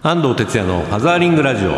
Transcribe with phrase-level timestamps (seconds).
[0.00, 1.72] 安藤哲也のファザーリングラジオ。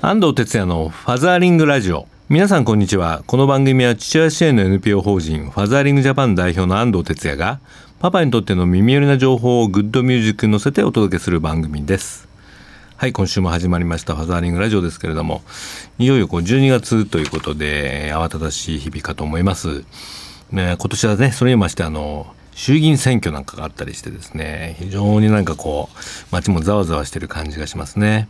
[0.00, 2.08] 安藤哲也のファザーリングラジオ。
[2.30, 3.22] 皆さんこんにちは。
[3.26, 7.60] この番組は父親支援の NPO 法人ファザーリングジャパン代表の安藤哲也が
[7.98, 12.30] パパにとっての耳寄りな情報をグッドミュージックに乗せてお届けする番組です。
[12.96, 15.42] はい今週も始まりましたファザーリングラジオですけれども
[15.98, 19.84] いよいよこう12月ということで慌ただしい日々かと思います。
[20.50, 25.96] ね、今年はねそれにましてあの衆議院選挙なんかがあったりしてですね非常になんかこう
[26.30, 28.28] 街もざわざわしてる感じがしますね。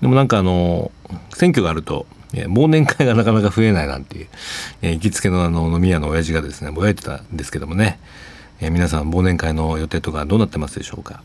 [0.00, 0.90] でもなんかあの
[1.32, 4.26] 選挙があると忘年会がなかなか増えないなんていう、
[4.82, 8.00] えー、行きつけのあの飲み屋の親父がですねぼやいてたんですけどもね、
[8.60, 11.22] えー、皆さん忘年会の予定とかどうなってますでしょうか、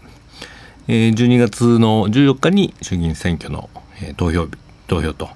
[0.87, 4.51] えー、12月の14日に衆議院選挙の、えー、投票日
[4.85, 5.29] 投票と。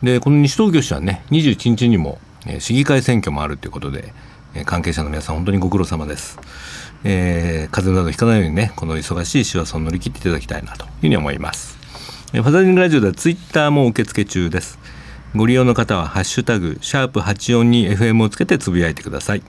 [0.00, 4.14] でこの西東京市はね21日にも、えー、市議会選挙もあるということで
[4.64, 6.38] 関係者の皆さん本当にご苦労様です。
[7.04, 11.78] えー、風邪などひかないようにね、この忙しい師走を乗り切っていただきたいなというふうに思います。
[12.32, 14.78] ファザリングラジオではツイッターも受付中です。
[15.34, 19.42] ご利用の方はハッシュタグ、シャープ 842FM をつけてつぶやいてください。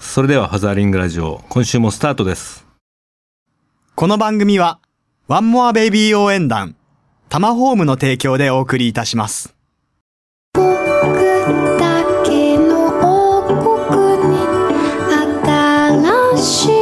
[0.00, 2.66] それではファザリングラジオ、今週もスタートです。
[3.94, 4.80] この番組は、
[5.28, 6.76] ワンモアベイビー応援団、
[7.28, 9.54] タマホームの提供でお送りいたします。
[16.44, 16.73] ti.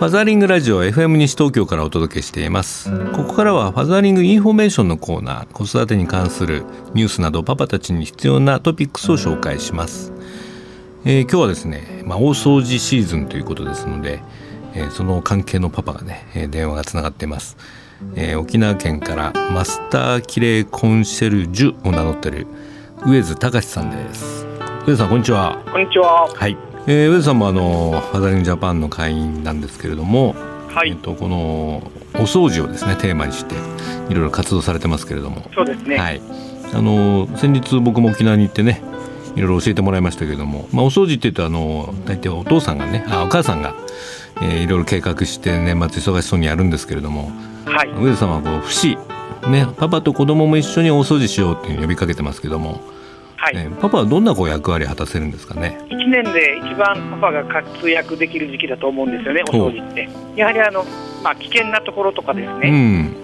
[0.00, 2.90] ファザーリングラジオ FM 西東京からお届けしています。
[3.12, 10.14] ここからはファザーリングインフォメーションのコーナー子育てに関するニュースなどパパたちに必要なトピックスを紹介します、
[11.04, 14.22] えー、今日はですね、まあ、大掃除シーズンということですので、
[14.72, 17.58] えー、その関係のパパがね、え電話がつながっています、
[18.14, 22.46] えー、沖縄県からマスターキレイコンシェルジュを名乗っている
[23.04, 24.46] 上津隆さんです。
[24.86, 25.62] 上津さんこんにちは。
[25.70, 26.26] こんにちは。
[26.26, 30.34] はいえー、上田さんもあのファザリングジャパンの会員なんですけれども、
[30.74, 33.54] はい、えっと、このお掃除をですねテーマにして
[34.08, 35.48] いろいろ活動されてますけれども。
[35.54, 36.20] そうですね、はい、
[36.74, 38.82] あの先日僕も沖縄に行ってね
[39.36, 43.76] いろいろ教えてもらいましたけれども、まあ、お掃除っていうとあの大体お父さんがねあお母さんが、
[44.42, 47.30] えー、いろいろ計画して年末忙しそうにやるんですけれども、
[47.66, 48.98] はい、上田さんはこう節
[49.48, 52.80] ねパパと子供も一緒にお掃除しようっていう呼びかけてますけども。
[53.40, 53.54] はい。
[53.56, 60.08] えー、パパはどんなこう役割を果たせるんですかね？1年で一番パパが活躍できる時期だと思うんですよね、お掃除って。
[60.36, 60.84] やはりあの、
[61.24, 63.16] まあ、危険なところとかですね、うん、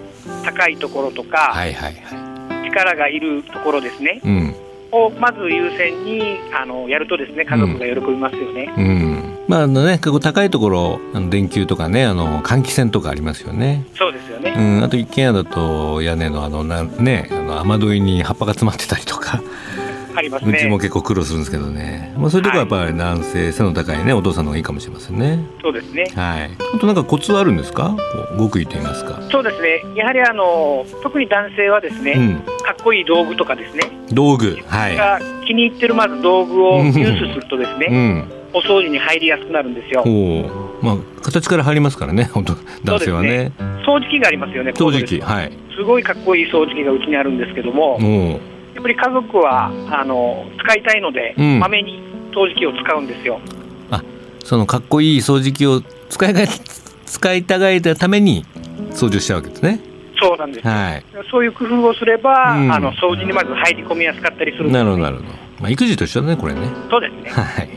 [0.42, 4.54] 高いところとか、はいはいはい、力がいるところですね、うん、
[4.90, 8.72] をまず優先にあのやるとですね家族が喜びますよね。
[8.74, 9.38] うん、うん。
[9.48, 13.84] まああのね、結構高いところ、あの電球とかね、あの換気扇とかありますよね。
[13.94, 14.54] そうですよね。
[14.56, 19.42] うん、あと一軒家だと屋根のあのなね、あの雨どいに葉っぱが詰まってたりとか。
[20.16, 20.52] ありますね。
[20.58, 22.12] うちも結構苦労するんですけどね。
[22.16, 25.44] まあそういうところはやっぱり男性、背の高いねお父さんの方がいいかもしれませんね。
[25.62, 26.10] そうですね。
[26.14, 26.50] はい。
[26.74, 27.96] あとなんかコツはあるんですか？
[28.38, 29.20] 極意と言いますか？
[29.30, 29.82] そうですね。
[29.94, 32.34] やはりあの特に男性はですね、うん、
[32.64, 33.84] かっこいい道具とかですね。
[34.12, 34.58] 道具。
[34.66, 34.96] はい。
[34.96, 37.86] が気に入ってるまず道具を入手するとですね。
[37.90, 40.02] うんお掃除に入りやすくなるんですよ。
[40.80, 42.54] まあ形から入りますからね、本 当
[42.84, 43.52] 男性はね、ね、
[43.86, 44.70] 掃除機がありますよね。
[44.70, 45.52] 掃除機、はい。
[45.76, 47.98] すごいかっこいい掃除機がうちにあるんですけども、
[48.76, 51.98] やっぱり家族はあの使いたいので、ま、め、に
[52.30, 53.40] 掃除機を使うんですよ。
[53.90, 54.02] あ
[54.44, 56.42] そのかっこいい掃除機を使いが
[57.06, 58.44] 使いたがいたために
[58.90, 59.80] 掃除しちゃうわけですね。
[60.20, 65.28] そうなんです、はい、そういう工夫をすれば、うん、あの掃除にまず入り込みやすかったりする、ね、なるほどなるほど、
[65.60, 66.60] まあ、育児と一緒だねこれね。
[66.90, 67.30] そうですね。
[67.30, 67.68] はい、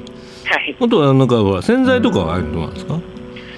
[0.46, 3.00] はい、あとはなんか洗剤とかはどうなんですか、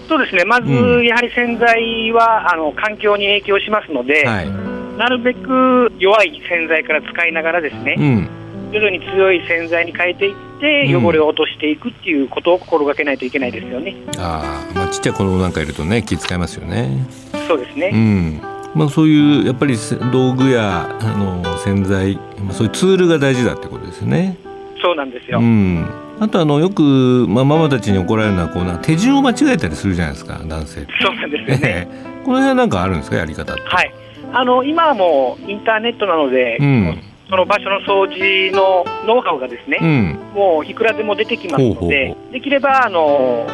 [0.07, 0.45] そうですね。
[0.45, 0.71] まず、
[1.03, 4.60] やはり洗剤はあの環境に影響しますので、はい
[5.01, 8.29] なるべく弱い洗剤から使いながらですね、うん、
[8.71, 13.95] 徐々に強い洗剤に変えていって汚れを落としていくっていうことを心がけないといけないですよね。
[14.19, 17.07] ああ、まあちっちゃい子供なんかいるとね気遣いますよね。
[17.47, 17.89] そうですね。
[17.91, 18.41] うん。
[18.75, 19.75] まあそういうやっぱり
[20.11, 24.37] 道具やあの洗剤、まあそういうツールが大事だってことですよね。
[24.83, 25.39] そうなんですよ。
[25.39, 25.83] うん。
[26.19, 31.87] あとあのよく、まあ、ママたちに怒られるのはこうな手順を間違えたりするじゃないですか男性そうなんですよね
[32.23, 33.91] この辺は何かあるんですかやり方ってはい
[34.33, 43.45] あの今はもうインターネットなので、うん、その場所の掃除のノウハウがですね、うん、もういくらでも出てきますので、できればあの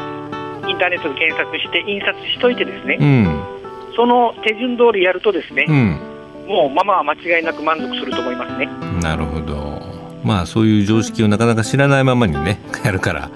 [0.68, 3.44] インターネットで検索して印刷しといてですね、うん、
[3.96, 5.66] その手順通りやるとですね、
[6.48, 8.68] もうママは間違いなく満足すると思いますね。
[9.02, 9.98] なるほど。
[10.24, 13.30] まあそういう常識をなかなか知らないままにね やるから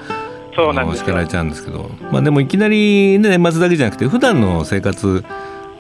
[0.56, 5.24] そうなん叱られちゃうんですけど、まあ、でもいきなり、ね、年末だけじゃなくて普段の生活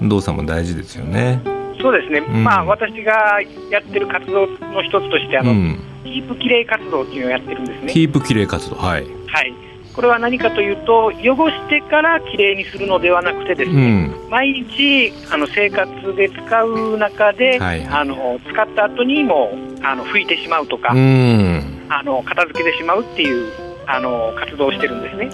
[0.01, 1.41] 動作も大事ですよね。
[1.81, 7.91] そうですね、うん、まあ、私がやってる活動の一つとしてあの、うん、キープきれい活動っていうのをやってるんですね。
[7.91, 9.53] キープきれい活動はい、はい、
[9.93, 19.51] これは何かというと汚してからきれいにするのではなくてですね、うん、毎日あの生活で使う中で、はいはい、あの使った後にも
[19.81, 23.51] あの拭いてしまうとか、あの片付けてしまうっていう
[23.87, 25.29] あの活動をしてるんですね。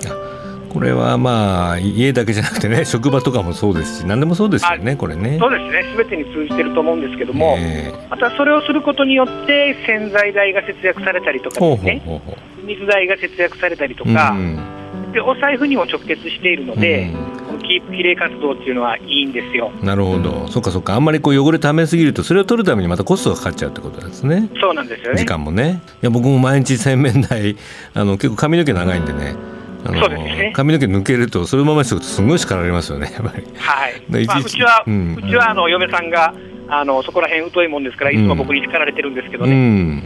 [0.77, 5.39] これはまあ家だけじゃなくてね 職場とかもそうですし何でもそうですよね、これね。
[5.39, 5.85] そうですね。
[5.91, 7.91] すべてに通じてると思うんですけども、え。
[7.91, 12.21] ー、またそれをすることによって洗剤代が節約されたりとかですね。
[12.63, 17.09] 水代が節約されたりとか、うん、でお財布にも直結しているので、
[17.51, 19.71] うん、キープきれい活動っていうのはいいんですよ。
[19.81, 20.47] なるほど。
[20.49, 20.93] そっかそっか。
[20.93, 24.47] あんまりこう汚れためすぎるとそれを取るためにまたコストがかかっちゃうってことですね。
[24.61, 25.17] そうなんですよね。
[25.17, 25.81] 時間もね。
[26.03, 27.57] いや僕も毎日洗面台
[27.95, 29.56] あの結構髪の毛長いんでね
[29.93, 33.43] そうですね、髪の毛抜けるとそのままにするとすごい叱られますよねやっぱり。
[33.55, 36.33] はい、 まあ、うちは、うん、うちはあの嫁さんが
[36.67, 40.03] あのそこら辺疎いもんですからいつも僕に叱られてるんですけどね、うん、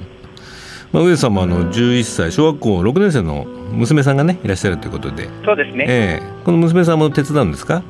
[0.91, 5.27] まあ、上さんもあの11歳小学校6年生の娘さんがねいらっしゃるということで。
[5.45, 7.83] そうですね、えー、この娘さんも手伝うんですか？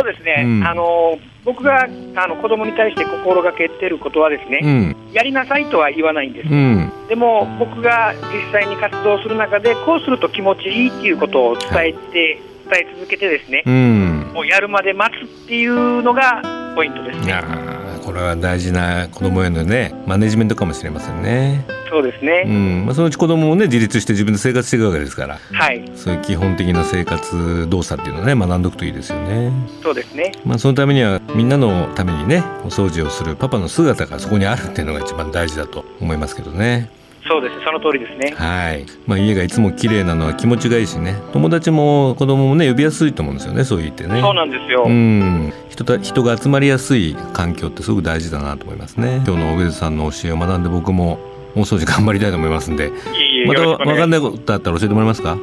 [0.00, 16.42] そうですね、うん、あの僕があの子供に対して心がけてることはですね、うん、やりなさいとは言わないんです、うん、でも僕が実際に活動する中でこうすると気持ちいいっていうことを伝えて、伝え続けてですね、うん、もうやるまで待つっていうのが
[16.74, 17.32] ポイントですね
[18.02, 21.64] これは大事な子供へのねマネジメントかもしれませんね。
[21.88, 22.86] そうですね、うん。
[22.86, 29.52] まあ、そのうち子供もね自立して自分で生活していくわけですから、はい、そういう基本的な生活動作っていうのをね学んでおくといいですよね。
[29.82, 36.88] そうですね、まあ、そのためにはみんなのためにねお掃除をするパパの姿がそこにあるっていうのが一番大事だと思いますけどね
[37.28, 37.54] そうです。
[37.64, 38.34] その通りですね。
[38.36, 41.16] はい、まあ、家がいつも綺麗なのは気持ちがいいしね。
[41.32, 44.20] 友達も子供もね呼びやすいと思うんですよねそう言ってね。
[44.20, 44.84] そうなんですよ。
[44.84, 45.52] うん。
[45.68, 49.22] 人た人が集まりやすい環境ってすごく大事だなと思いますね。
[49.26, 51.18] 今日の上津さんの教えを学んで僕も
[51.54, 52.90] 大掃除頑張りたいと思いますんで。
[53.46, 55.38] また分かんないことあったら教えてもらえますか？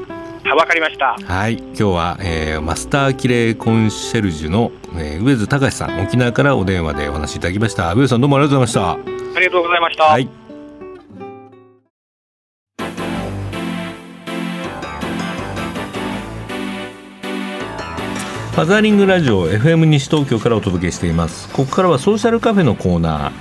[0.56, 1.16] わかりました。
[1.26, 1.58] はい。
[1.58, 7.94] 今日は、えー、マスターキレイコンシェルジュの、えー、上津隆さん沖縄からお電話でお話しいただきました。
[7.94, 9.38] 上津さんどうもありがとうございました。
[9.38, 10.49] ありがとうございました、はい
[18.52, 21.48] ファザーリングラジオ FM 西東京からお届けしています。
[21.50, 23.32] ここからはソーシャルカフェのコーナ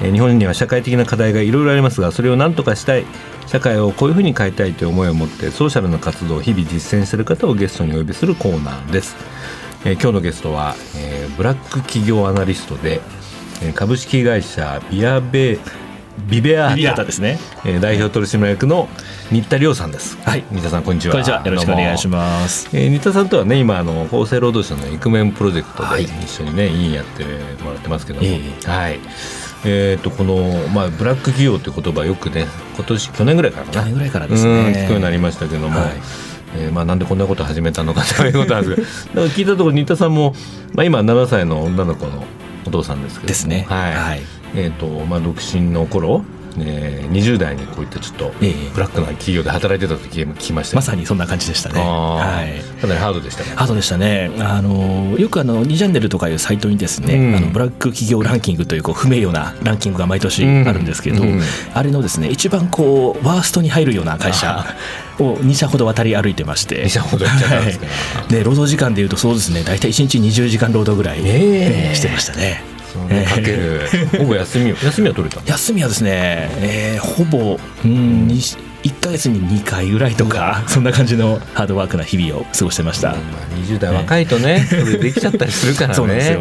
[0.00, 0.12] ー。
[0.12, 3.06] 日本には社会的な課題がいろいろありますがそれを何とかしたい。
[3.46, 9.16] 社会をこういうふうに変えたいという思いを持ってソーシャルな活動を日々実践している方をゲストにお呼びするコーナーです、
[9.86, 13.00] えー、今日のゲストは、えー、ブラック企業アナリストで
[13.74, 15.60] 株式会社ビアベー
[16.26, 18.88] ビベアータですね、えー、代表取締役の
[19.30, 20.18] 新田亮さんです。
[20.22, 21.12] はい、新田さんこんにちは。
[21.12, 21.42] こんにちは。
[21.44, 22.68] よろしくお願いします。
[22.76, 27.24] えー、新田さんとはね今あの厚生労働省のイクメンプロジェクトで一緒にね、はい、委員やって
[27.62, 28.98] もらってますけども、えー、はい。
[29.64, 34.72] えーと、この、まあ、ブラック企業という言葉よくね今年去年ぐらいから去年ぐらいからですね。
[34.84, 35.90] 聞くようになりましたけども、はい、
[36.56, 40.34] えー、まあ、なんでこんなこと始めたのかということなんですけど 聞いたところ新田さんも、
[40.74, 42.24] まあ、今7歳の女の子の
[42.66, 43.66] お父さんですけどですね。
[43.68, 44.22] はい、はい、
[44.54, 46.24] えーとまあ、独身の頃
[46.64, 53.50] えー、20代にこういったちょっとブラックな企業で働いてた時聞きました、まさにそんな感じでしたね、はい、かなりハードでしたね。
[53.50, 54.30] ハードでしたね。
[54.40, 61.32] あのよくあの2チャンネルとかいうサイトにですね、うん、あのブラック企業ランキングというこう不名誉なランキングが毎年あるんですけど、うん。
[61.34, 61.42] うん、
[61.74, 64.64] あれのですね一番こうワーストに入るような会社
[65.18, 72.77] を2社ほど渡り歩いてまして2社ほど行っちゃったんですか、はい、で労働時間でいうとそうですね大体1日20時間労働ぐらい、えー、してましたね
[73.24, 73.88] かける、
[74.18, 78.28] ほぼ休み休みは取れた休みはですね、えー、ほぼ、うん、
[78.82, 86.38] 1か月に2回ぐらいとか、そんな感じのハードワークな日々を過ごしてました、うん、まあ、20代若いとね、それできちゃったりするからね。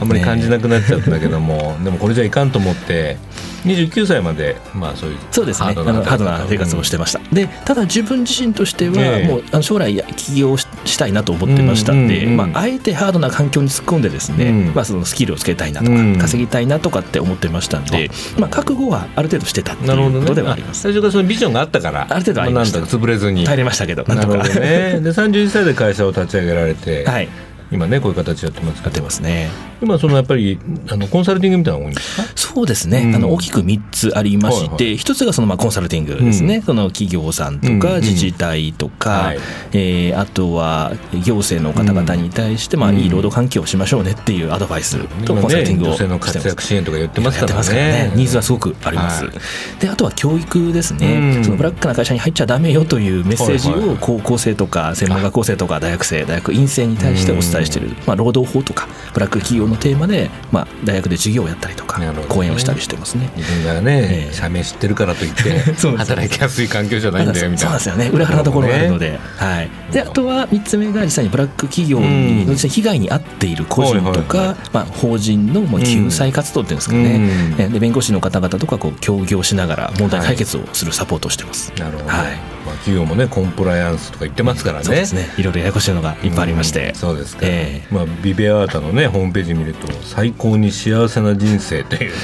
[0.00, 3.16] あんまり感じなくなっちゃったけども、でもこれじゃいかんと思って
[3.64, 5.74] 29歳まで、まあ、そういうそうですね。
[5.74, 8.94] ハードな生活をしてました、うん、でただ自分自身としては、
[9.26, 23.46] もうあの将来起業したいなと思ってましたんで、まあ、あえてハードな環境に突っ込んでですね、うん、まあ、そのスキルをつけたいなとか、稼ぎたいなとかって思ってましたんで、まあ、覚悟はある程度してたっていうことではあります、ね、最初からそのビジョンがあったからある程度ありました、まあ、潰れずに。
[23.46, 25.00] 入れましたけどなるほどね。
[25.00, 27.28] で 31歳で会社を立ち上げられて、はい
[27.70, 29.50] 今ねこういう形やってますやってますね。
[29.80, 30.58] 今そのやっぱり
[30.90, 32.28] あのコンサルティングみたいなのが多いんですか？
[32.34, 39.40] そうですね、うん、あの大きく3つありまして、はいはい、1つがそのまあコンサルティングですね、うん、その企業さんとか自治体とか、うんうん、
[39.74, 40.92] えー、あとは
[41.24, 47.72] 行政の方々に対して、まあ、いい労働環境をしましょうねっていうアドバイスとコンサルティングを、ね、女性の活躍支援とか言ってますからね。
[47.72, 49.34] ねニーズはすごくあります、はい、
[49.78, 63.30] であとは教育ですね、そのブラックな会社に入っちゃだめよというメッセージを高校生とか専門学校生とか大学生大学院生に対してお伝えしている、まあ、労働法とかブラック企業のテーマで、まあ、大学で授業をやったりとか、講演をしたりしてますね。
[63.36, 65.58] 自分がね、えー、社名知ってるからといって
[65.96, 67.78] 働きやすい環境じゃないんだよみたいな。
[67.78, 68.10] そうなんですよね。
[68.14, 81.72] 裏腹なところがあるので,、はい、であとは3つ目が実際にブラック企業にの被害に遭っている個人とか、まあ、法人の救済活動っていうんですかね、で弁護士の方々とかこう協業しながら問題解決をするサポートをしてます。
[81.78, 82.26] なるほど、はい。
[82.26, 85.28] まあ、企業もねコンプライアンスとか言ってますからね、そうですね。
[85.36, 92.16] いろいろややこしいのがいっぱいありまして、うん、そうですか、えー、まあ、ビベアータのねホームページ見ると最高に幸せな人生というね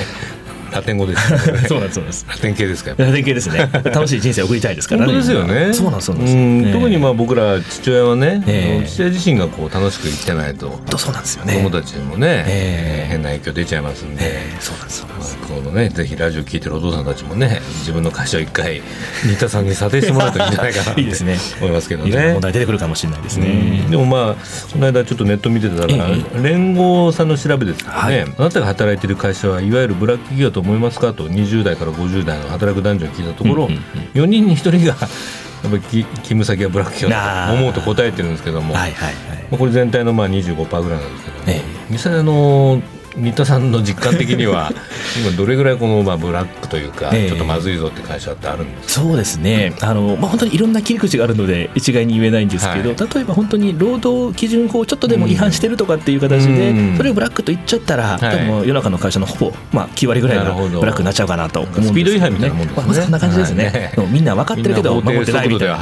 [0.74, 2.26] ラテン語です、 ね、そうなんそうです。
[2.28, 3.70] ラテン系ですかラテン系ですね。
[3.84, 5.12] 楽しい人生を送りたいですからね。
[5.12, 5.72] 本当ですよね。
[5.72, 11.54] そうなんそうなん、特にまあ僕ら父親はね、えー、父親自身がこう楽しく生きてないとそうなんですよね。
[11.54, 15.38] 子供たちにもね、えー、変な影響出ちゃいますんで、えー、そうなんですそうなんです。
[15.38, 18.82] このねぜひラジオ聞いてるお父さんたちもね自分の会社を一回
[19.22, 21.38] 新田さんに査定してもらうといいんじゃないかな いいですね。
[21.60, 22.32] 思いますけどね。
[22.32, 23.84] 問題出てくるかもしれないですね。
[23.88, 24.34] でもまあ
[24.72, 26.08] この間ちょっとネット見てたら、
[26.42, 31.12] 連合さんの調べですけどね、はい、あなたが働いている会社はいわゆるブラック企業と思いますか？
[31.12, 33.82] と20代から50代の働く男女に聞いたところ、うんうんうん、
[34.22, 42.82] 4人に1人がやっぱり勤務先はブラック企業と思うと答えてるんですけども、はいはいはい、これ全体のまあ25%ぐらいなんですけど、ね、実際あの
[43.16, 44.72] 新田さんの実感的には
[45.20, 49.72] 今どれぐらいこのまあブラックというか、ちょっとまずいぞって会社ってあるんですそうですね。
[49.80, 65.74] あの、まあ、本当にいろんな切り口があるので一概に言えないんですけど、はい、例えば本当に労働基準法ちょっとでも違反してるとかっていう形で、うん、それをブラックと言っちゃったら、うん、多分世の中の会社のほぼ、まあ、9割ぐらいがブラックになっちゃうかなと思うんです、ね、スピード違反みたいなもんですね、まあ、そんな感じですね、はい、みんな分かってるけど守ってないみたいな。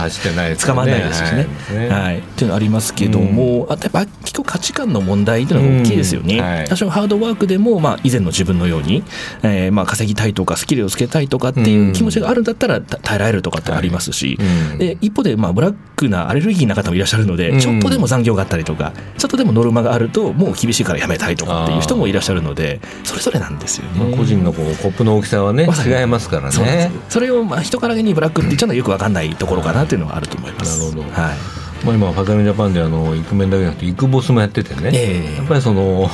[0.56, 1.88] 捕まらないですしね、はい。
[1.88, 9.02] はい、っていうのありますけども、あとやっぱ結構価値観の問題っていうのが大きいですよね、はい、多少ハードワークでも、まあ、以前の自分のように、
[9.42, 26.90] えー、まあ稼ぎたいとかスキルをつけたいとかっていう気持ちがあるんだったら耐えられるとかってありますし、はい、で一方でまあブラックなアレルギーな方もいらっしゃるので、ちょっとでも残業があったりとかちょっとでもノルマがあるともう厳しいからやめたいとかっていう人もいらっしゃるのでそれぞれなんですよね、まあ、個人のこうコップの大きさはね違いますからね。
[27.08, 30.78] それをまあ人からげにブラックって言っちゃうのはよく分かんないところかなっていうのはあると思います。
[30.78, 31.62] なるほど、はい。
[31.84, 36.08] まあ、今ファカルジャパンであのイクメンだけじゃなくてイクボスもやっててね、えー、やっぱりその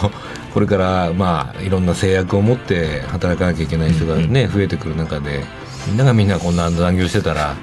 [0.59, 5.45] これからまあいろんな制約を持って働かなきゃいけない人がね、増えてくる中で
[5.87, 7.55] みんながみんなこんな残業してたら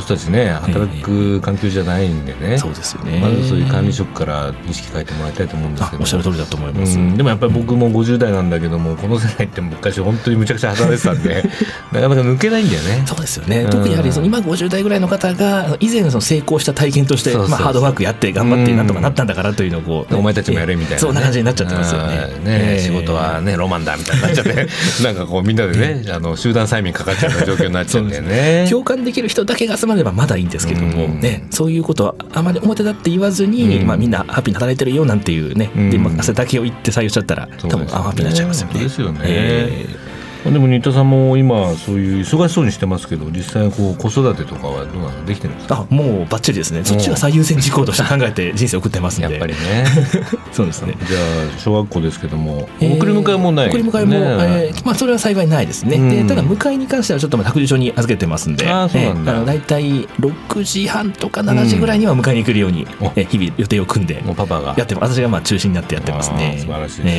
[0.00, 3.20] そういう人たちね働く環境じゃないんでね、えー、そうですよね。
[3.20, 6.02] まずそういう管理職から意識変えてもらいたいと思うんですけど。
[6.02, 11.42] おっしゃる通りだと思います、うん、でもやっぱり僕も50代なんだけどもこの世代って昔本当にむちゃくちゃ働いてたんで
[11.92, 13.02] なかなか抜けないんだよね。
[13.06, 22.16] そうですよね、うん、特にやはりその今50代ぐらいの方が以前その成功した体験としてまあ、ハードワークやって頑張ってなんとかなったんだからというのをこう、お前たちもやれみたいな、ね、そんな感じになっちゃってますよね。
[22.16, 24.66] ね、えー、仕事はねロマンだみたいになっちゃって。
[25.04, 28.66] なんかこうみんなでねあの集団催眠かかっちゃうような状況になっちゃうんだよね。
[28.70, 38.80] 共感できる人だけが集まればまだいいんですけども、ね、そういうことはあまり表立って言わずに、まあ、みんなハッピーに働いてるよなんていうね、でまあ、汗だけを言って採用しちゃったら多分アンハッピーになっちゃいますよね。
[38.80, 39.20] ですよね。
[39.22, 40.05] えー
[40.52, 45.24] でも新田さんも今そういう忙しそうにしてますけど実際こう子育てとかはどうなの？
[45.26, 45.86] できてるんですか？
[45.90, 46.84] あもうばっちりですね。
[46.84, 49.30] そっちが最優先事項として考えて人生送ってますんで。
[49.30, 49.84] やっぱりね。
[50.52, 50.94] そうですね。
[51.06, 58.68] じゃあ小学校ですけども、えー、送り迎えもない、送り迎えも、えー、まあ、それは幸いないですね、でただ迎えに関してはちょっと託児所に預けてますんで。
[58.68, 64.74] あそうなんだ、えー、大体6時半とか7時ぐらいには迎えに来るように、うん、え日々予定を組んでもうパパが。
[64.76, 66.56] やって私がまあ中心になってやってますね。
[66.58, 67.10] 素晴らしいですね、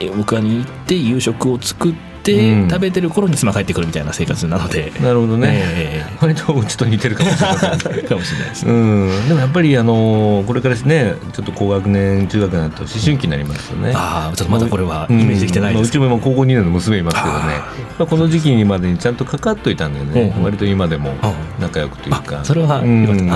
[0.00, 17.84] えー、迎えに行って夕食を作ってて、食べてる頃に妻帰ってくるみたいな生活なので、なるほどね、えー、割とうちと似てるかもしれません かもしれないです、ね、うん、でもやっぱりあのこれからですねちょっと高学年中学になると思春期になりますよね、ああちょっとまだこれはイメージできてないです、ううちも今高校2年の娘いますけどね。
[17.98, 21.12] まあ、この時期にまでにちゃんとかかっといたんでね、うん、割と今でも
[21.60, 22.44] 仲良くというか。
[22.44, 22.80] それは、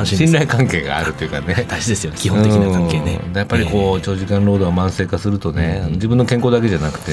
[0.04, 1.66] 信頼関係があるというかね。
[1.68, 2.12] 大事ですよ。
[2.14, 7.12] 基本的な関係ね、やっぱりこう、長時間労働が慢性化するとね、自分の健康だけじゃなくて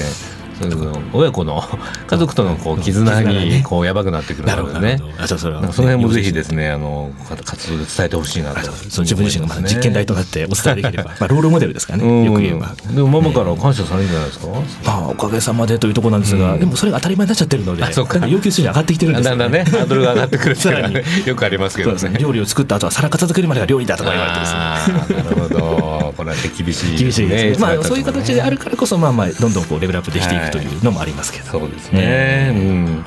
[0.60, 1.62] その親子の
[2.06, 5.00] 家族とのこう絆にこうやばくなってくるのでね。
[5.18, 7.10] あそその辺もぜひですねあの
[7.44, 8.70] 活動で伝えてほしいなと。
[8.88, 9.04] そう。
[9.04, 11.10] 自分自身がまあ実験台となってお伝えできれば。
[11.20, 12.74] まあロールモデルですからねよく言えば。
[12.90, 14.46] でもママから感謝されるんじゃないですか、
[14.84, 17.82] まあおかげさまでというところなんですが、でもそれが当たり前になっちゃってるので
[18.28, 22.18] 要求水準上がってきてるんですだんだんねハードルが上がってくるさらによくありますけどね。
[22.18, 25.22] 料理を作った後は皿片付けるまでが料理だとか言われてですね。
[25.22, 25.96] なるほど。
[26.16, 33.04] これは厳しい厳しいですまあそういう形であるからこそまあまあどんどんこうレベルアップできていくというのもありますけど、そうですね、うん。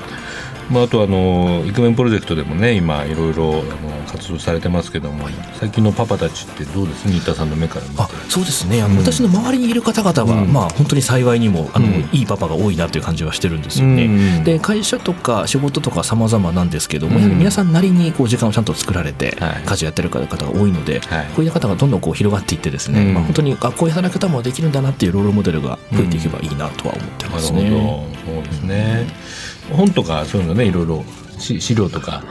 [0.70, 3.62] まあ、あとあのイクメンプロジェクトでもね今いろいろあの
[4.06, 7.08] 活動されてますけども最近のパパたちってどうです？
[7.08, 8.02] 新田さんの目から見て。
[8.02, 8.82] あそうですね。
[8.82, 14.42] あの、うん、私の周りにいる方々は、うん、まあ、本当に幸いにもあの、うん、いいパパが多いなという感じはしてるんですよね。
[14.44, 19.36] で会社とか仕事とか様々なんですけども、皆さんなりにこう時間をちゃんと作られて、
[19.66, 28.08] 家事やってる方が多いので、はい、こういう方がどんどんこう広がっていってですね、まあ、本当にあこういう働き方もできるんだなっていうロールモデルが増えていけばいいなとは思ってますね。
[28.24, 29.06] そうですね
[29.70, 31.04] 本とかそういうのねいろいろ
[31.40, 32.24] 資料とか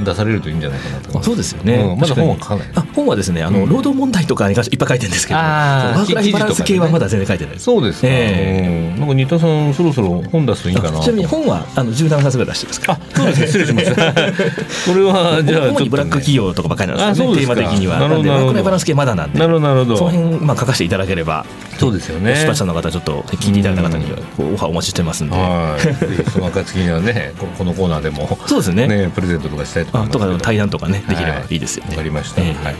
[0.00, 2.68] 出されるといいんじゃないかなと、そうですよね、うん、まだ本は書かない。
[2.74, 11.00] あ本はですねあの、労働問題とかに関していっぱい書いてるんですけどワークライフバランス系はまだ全然書いてないそうですか、えー、なんか新田さんそろそろ本出すといいかな。
[11.00, 12.88] ちなみに本はあの17冊ぐらい出してますか？
[12.88, 13.46] らあそうですね。
[13.46, 13.94] 失礼します。
[14.90, 17.38] これはじゃあ主にブラック企業とかばかりなんですよね。
[17.38, 17.98] テーマ的には。
[17.98, 19.38] なのでワークライフバランス系まだなんで。
[19.38, 19.68] なるほど。
[19.68, 21.44] なるほどその辺まあ書かせていただければ
[21.78, 22.34] そうですよね。
[22.34, 28.86] 出版社の方ちょっと聞いていただいた方にはオファーお待ちしてますんで、はい、その暁にはねこのコーナーでもそうですね。
[28.88, 31.90] ねプレゼントとかしたいと思いますとか対談とかねできればいいですよね。
[31.90, 32.76] わ、かりました、はい。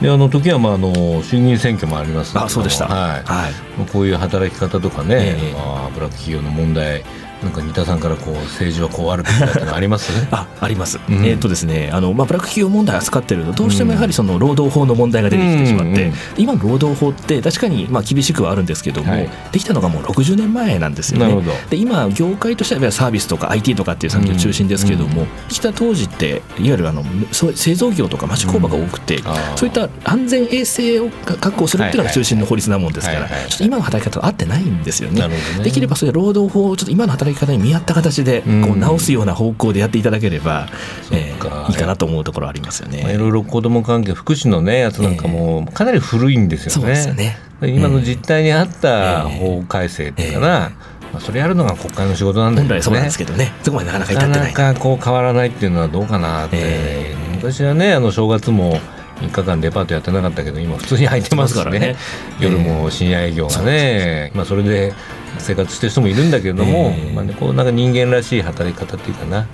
[0.00, 3.52] であの時はまああの衆議院選挙もありますあそうでした、はい、はい、
[3.92, 7.04] こういう働き方とかね、えー、まあ、ブラック企業の問題
[7.42, 10.12] なんか三田さんからこう政治はこうあるべきだってのあります？
[10.30, 21.42] ああります、うん、えっ、とですねあの、まあ、ブラック企業問題扱ってるとどうしてもやはりその労働法の問題が出てきてしまって、うんうんうん、今の労働法って確かにまあ厳しくはあるんですけども、はい、できたのがもう60年前なんですよね。
[21.70, 29.22] で今業界としてはサービスとか IT とかっていう産業中心ですけども、うんうん、来た当時っていわゆるあの製造業とか町工場が多くて、うん、
[29.56, 35.22] そういった安全衛生を確保するっていうのが中心の法律なもんですから、ちょっと今の働き方と合ってないんですよね。
[35.28, 35.64] ね。
[35.64, 40.68] できればそれ労働法をちょっと今の働き方に見合った形形でこう直すような方向でやっていただければ、
[41.10, 43.14] うん、えー、いいかなと思うところありますよね。
[43.14, 46.92] いろいろ子ども関係福祉のねやつなんかもかなり古いんですよね。
[46.92, 47.38] えー、ね。
[47.62, 50.72] 今の実態に合った法改正っていうかな、
[51.12, 52.82] まあ、それやるのが国会の仕事なんだけどね。
[52.82, 53.52] そうなんですけどね。
[53.62, 54.46] そこまでなかなか至ってない。
[54.48, 56.56] なかなかこう変わらないっていうのはどうかなって。
[56.58, 58.78] えー、私はねあの正月も
[59.20, 61.96] 3日間デパートやってなかったけど今普通に入ってますからね、ね、
[62.40, 64.92] 夜も深夜営業がね、えー、まあ、それで
[65.38, 69.46] 生活してる人もいるんだけれども、えー、まあね、こうなんか人間らしい働き方っていうかな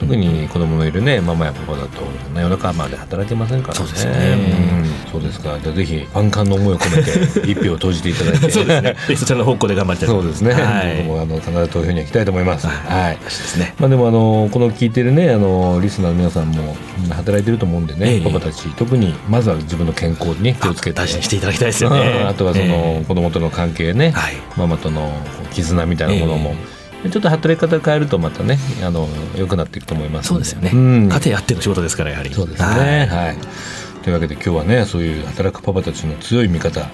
[0.00, 2.02] 特に子供のいるねママやパパだと
[2.34, 3.86] 夜中まで働けませんからね。
[3.86, 4.92] そうですね。
[5.04, 5.58] うん、そうですか。
[5.60, 7.02] じゃあぜひ万感の思いを込め
[7.42, 8.96] て 一票を投じていただいて、そうですね。
[9.16, 10.54] そちらの方向で頑張りたいそうですね。
[10.54, 12.66] はい、僕もあの必ず投票に行きたいと思います。
[12.66, 13.18] はい。
[13.22, 13.74] ですね。
[13.78, 16.76] まあでもあのこの聞いてるねあのリスナーの皆さんも
[17.10, 22.24] 働いてると思うんでね、えー、パパたち特にまずは自分の健康にね気をつけて大事にしていただきたいですよね。
[22.26, 25.12] あとはその、えー、子供との関係ね、はい、ママとの
[25.52, 26.50] 絆みたいなものも。
[26.50, 33.36] えーちょっと働き方変えるとまたねあの良くなっていくと思いますそうですよね、うん、家庭あっての仕事ですからやはりそうですねはい、はい、
[34.02, 36.90] というわけで今日はねそういう働くパパたちの強い味方、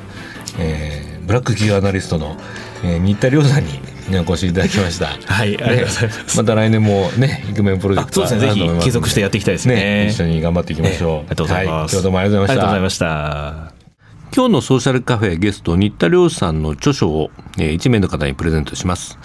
[0.59, 2.37] えー、ブラック企業アナリストの、
[2.85, 5.07] えー、新田亮さんにね、お越しいただきました。
[5.07, 6.39] はい、ありがとうございます。
[6.39, 9.75] また来年もね、イクメンプロジェクトそうですね、ぜひ継続してやっていきたいですね。
[9.75, 11.19] ね一緒に頑張っていきましょう。
[11.19, 11.93] ありがとうございます。
[11.93, 12.63] 今日どうもありがとうございました。
[12.63, 13.77] ありがとうございました。
[14.37, 19.19] 今日のソーシャルカフェゲスト、新田亮さんの著書を、えー、1名の方にプレゼントします。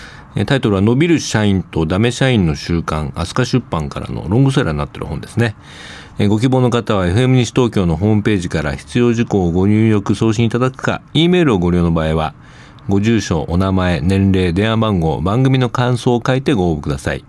[0.45, 5.55] タイトルは伸びる社員とダメ社員の習慣、飛鳥出版からのロングセラーになっている本ですね。
[6.29, 12.33] ご希望の方は FM 西東京のホームページから必要事項をご入力送信いただくか、E メールをご利用の場合は、
[12.87, 17.25] ご住所、お名前、年齢、電話番号、番組の感想を書いてご応募ください。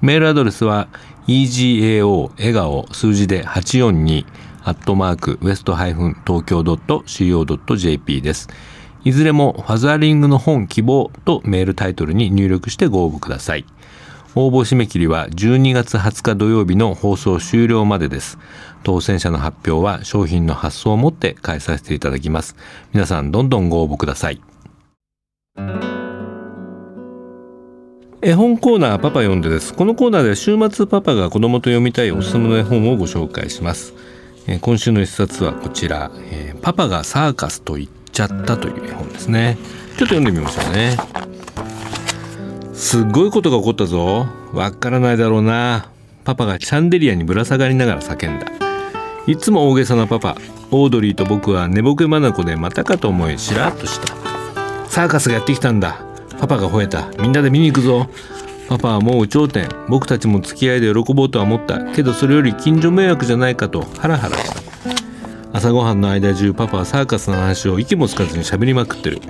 [0.00, 0.88] メールアドレスは
[1.26, 4.24] egao 笑顔数字で842
[4.64, 8.48] アットマークウエストハイフン東京 .co.jp です。
[9.06, 13.64] いずれもファザーリングの本希望とメールタイトルに入力してご応募ください。
[14.34, 18.36] 応募締め切りは12月20日土曜日の放送終了までです。
[18.82, 22.56] 当選者の発表は商品の発送をもって返させていただきます。
[22.92, 24.42] 皆さんどんどんご応募ください。
[28.22, 29.72] 絵本コーナーパパ読んでです。
[29.72, 33.94] このコーナーでは週末パパが子供と読みたいおすすめの絵本をご紹介します。
[34.60, 36.10] 今週の一冊はこちら、
[36.60, 39.58] パパがサーカスと言っちゃったという絵本ですね。
[39.98, 40.96] ちょっと読んでみましょうね。
[42.72, 44.26] すっごいことが起こったぞ。
[44.54, 45.90] わからないだろうな。
[46.24, 48.46] パパがシャンデリアにぶら下がりながら叫んだ。
[49.26, 50.36] いつも大げさなパパ
[50.70, 54.14] オードリーと僕は寝ぼけ眼でまたかと思いしらっとした。
[54.88, 56.00] サーカスがやってきたんだ。
[56.40, 57.08] パパが吠えた。
[57.20, 58.08] みんなで見に行くぞ。
[58.68, 59.68] パパはもう頂点。
[59.88, 61.80] 僕たちも付き合いで喜ぼうとは思った。
[61.92, 64.65] けどそれより近所迷惑じゃないかとハラハラした。
[65.56, 69.22] 朝ごはんの間中パパはサーカスの話を息もつかずに喋りまくってる。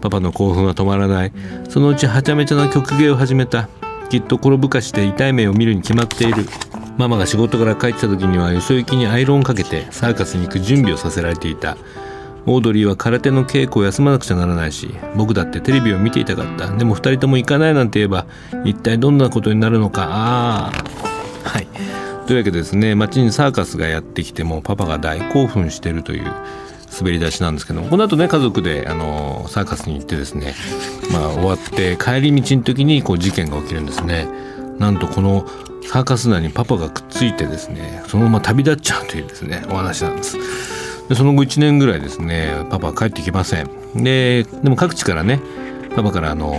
[0.00, 1.32] パパの興奮は止まらない。
[1.68, 3.68] そのうちはちゃめちゃな曲芸を始めた。
[4.08, 6.46] きっと転ぶかして痛い目を見るに決まっている。
[6.96, 11.76] ママが仕事から帰ってた時にはよそ行きにアイロンかけてサーカスに行く準備をさせられていた。
[12.46, 16.74] オードリーは空手の稽古を休まなくちゃならないし僕だってテレビを見ていたかった。
[16.74, 18.24] でも2人とも行かないなんて言えば
[18.64, 20.06] 一体どんなことになるのか。
[20.08, 20.72] あ
[21.44, 21.68] あはい。
[22.26, 26.32] というわけでですね街にサーカスがやってきてもパパが大興奮してるという
[26.98, 30.54] 滑り出しなんですけどもこの後ね家族であのサーカスに行ってですね
[31.12, 34.26] まあ終わって帰り道の時にこう事件が起きるんですね。
[34.78, 35.46] なんとこの
[35.88, 40.36] サーカス内にパパがくっついてですねそのまま旅立っちゃうというですねお話なんです。
[41.08, 43.70] でその後1年ぐらいですねパパは帰ってきません。
[43.94, 45.40] ででも各地からね
[45.94, 46.56] パパからあの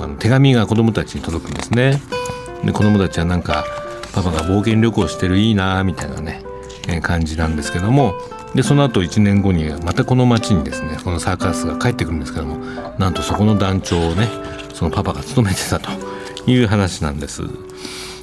[0.00, 2.00] あの手紙が子供たちに届くんですね。
[2.62, 3.64] で子供たちはなんか
[4.22, 6.42] パパが冒険旅行してるいいなみたいなね、
[6.88, 8.14] え感じなんですけども
[8.54, 12.56] でその後1年後にまたこの町にですねこのサーカスが帰ってくるんですけども
[12.98, 14.26] なんとそこの団長をね
[14.74, 15.90] そのパパが務めてたと
[16.50, 17.42] いう話なんです。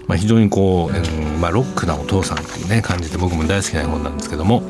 [0.07, 4.61] まあ、非常にこう、うんまあ、ロックなお父さんっていうね感じで僕も大好きな本なんですけども、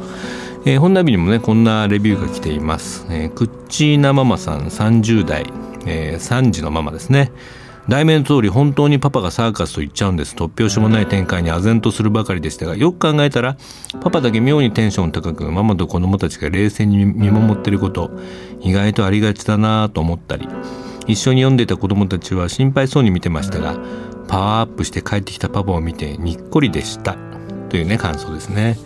[0.66, 5.52] えー、本並にもねこんなレビューが来ています、えー、クッチーナママさん30代、
[5.86, 7.34] えー、3児のママですね
[7.88, 13.58] 題名の通り本当にパパがサーカスと言っちゃうんです突拍子もない展開に唖然とするばかりでしたがよく考えたら
[14.02, 18.12] パパだけ妙にテンション高くママと子供たちが冷静に見守ってること
[18.62, 20.48] 意外とありがちだなぁと思ったり
[21.08, 23.78] 一緒に読んでいた子供たちは心配そうに見てましたが
[24.28, 27.16] パワーアップして帰ってきたパパを見てにっこりでした
[27.70, 28.78] というね感想ですね。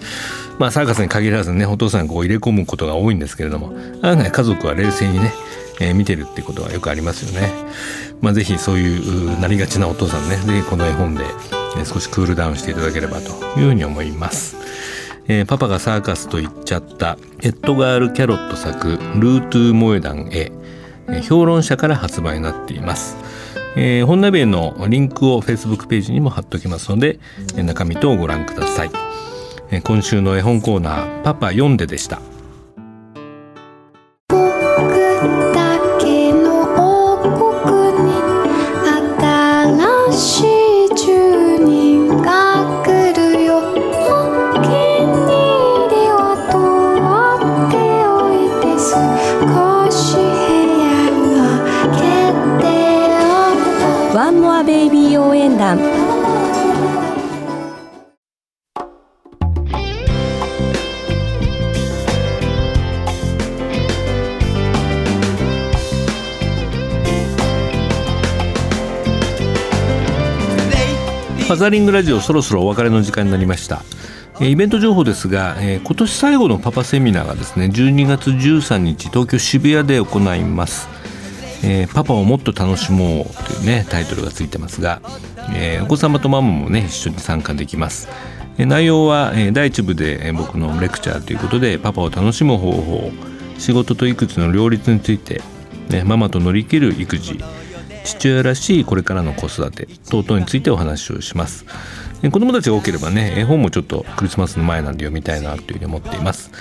[0.58, 5.32] まあサーカスに限らずねお父さんこう入れ込むことが多いんですけれども案外家族は冷静にね、
[5.80, 7.52] えー、見てるってことはよくありますよね。
[8.22, 11.24] まあぜひそういうなりがちなお父さんねぜひこの絵本で、
[11.78, 14.58] え少しクールダウンしていただければというふうに思います。
[15.28, 20.52] えー、パパがサーカスと言っちゃったエッドガール・キャロット作「ルートゥー・モエダンへ」
[21.28, 23.18] 評論者から発売になっています。
[23.76, 27.20] えー、本鍋のリンクを Facebook ページにも貼っておきますので
[27.56, 28.90] 中身とご覧ください、
[29.72, 32.20] え、今週の絵本コーナー「パパ読んで」でした
[54.32, 55.78] ンモアベイビー応援団。
[71.50, 73.82] ファザリングラジオそろそろお別れの時間になりました。
[74.40, 80.88] イベント情報ですが、えー、今年最後のパパセミナーがですね12月13日東京渋谷で行います、
[81.64, 85.02] えー、パパをもっと楽しもうというねタイトルがついてますが、
[85.54, 88.08] えー、お子様とママもね一緒に参加できます、
[88.58, 93.12] え内容は、え第一部で、え僕のレクチャーということでパパを楽しむ方法
[93.58, 95.42] 仕事と育児の両立について、
[95.90, 97.40] ね、ママと乗り切る育児
[98.04, 101.66] 父親らしいこれからの子育て等々についてお話をします。
[102.22, 106.52] 子供たちが多ければね絵本もちょっとクリスマスの前なんで読みたいなというふうに思っています。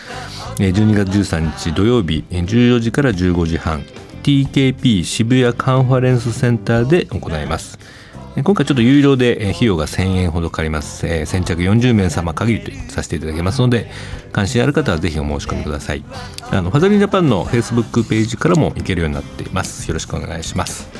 [0.59, 3.83] 12月13日土曜日14時から15時半。
[4.29, 7.79] TKP 渋谷カンファレンスセンターで行います。
[8.37, 13.91] 今回ちょっと有料で費用が1000円ほどかかります、先着40名様限りとさせていただきますので
[14.31, 16.05] 関心ある方はぜひお申し込みください。
[16.51, 19.89] あのファザリンジャパンの Facebook ページからも行けるようになっています。
[19.89, 20.91] よろしくお願いします。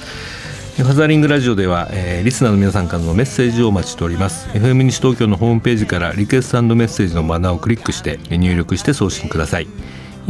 [0.79, 4.49] ファザリングラジオでは、えー、リスナーの皆さんからのメッセージをお待ちしております。
[4.55, 9.69] FM 西東京のホームページからリクエストメッセージのバナーをクリックして入力して送信ください。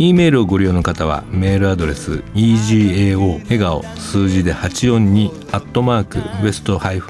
[0.01, 7.01] E メールをご利用の方はメールアドレス egao 笑顔数字で842アットマークウエスト東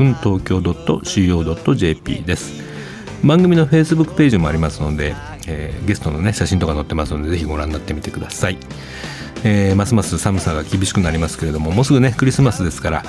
[0.43, 2.65] 京 .co.jp です。
[3.23, 5.15] 番組の Facebook ページもありますので、
[5.47, 8.57] えー、ゲストのね写真とか載ってますのでぜひご覧になってみてください。
[9.45, 13.03] えー、ますます寒さが厳しくなりますけれどももうすぐねクリスマスですから、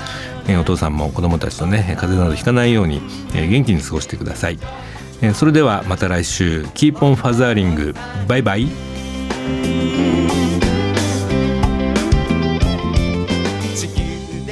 [0.46, 3.00] えー、お父さんも子供たちとね風邪などひかないように、
[3.34, 4.58] えー、元気に過ごしてください、
[5.22, 6.66] え、それではまた来週。
[6.74, 7.94] キーポンファザーリング
[8.28, 8.68] バイバイ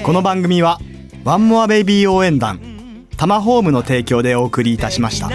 [0.03, 0.79] この番組は
[1.23, 2.61] ワンモアベイビー応援団
[3.19, 5.29] タマホームの提供でお送りいたしました。